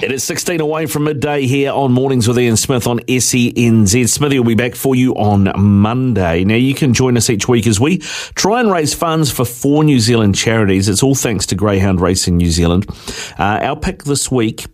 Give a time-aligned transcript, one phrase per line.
[0.00, 4.08] It is 16 away from midday here on Mornings with Ian Smith on SENZ.
[4.08, 6.44] Smithy will be back for you on Monday.
[6.44, 9.82] Now, you can join us each week as we try and raise funds for four
[9.82, 10.88] New Zealand charities.
[10.88, 12.86] It's all thanks to Greyhound Racing New Zealand.
[13.40, 14.66] Uh, our pick this week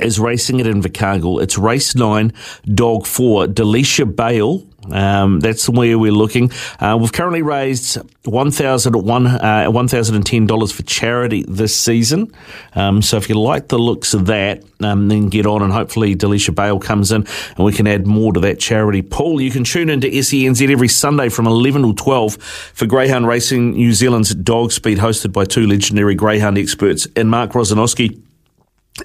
[0.00, 1.42] is racing at in Invercargill.
[1.42, 2.32] It's race nine,
[2.72, 6.50] dog four, Delisha Bale um, that's where we're looking.
[6.78, 12.32] Uh, we've currently raised $1,010 uh, $1, for charity this season.
[12.74, 16.14] Um, so if you like the looks of that, um, then get on and hopefully
[16.14, 19.40] Delisha Bale comes in and we can add more to that charity pool.
[19.40, 23.92] You can tune into SENZ every Sunday from 11 to 12 for Greyhound Racing New
[23.92, 28.22] Zealand's Dog Speed, hosted by two legendary Greyhound experts in Mark Rosanowski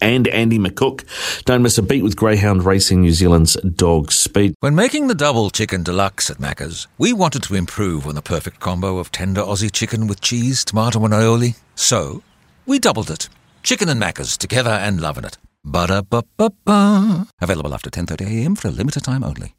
[0.00, 1.04] and Andy McCook.
[1.44, 4.54] Don't miss a beat with Greyhound Racing New Zealand's Dog Speed.
[4.60, 8.60] When making the double chicken deluxe at Macca's, we wanted to improve on the perfect
[8.60, 11.56] combo of tender Aussie chicken with cheese, tomato, and aioli.
[11.74, 12.22] So,
[12.66, 13.28] we doubled it.
[13.62, 15.38] Chicken and Macca's together and loving it.
[15.64, 17.26] Ba-da-ba-ba-ba.
[17.40, 19.54] Available after 10.30am for a limited time only.